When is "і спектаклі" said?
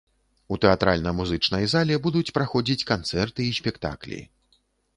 3.51-4.19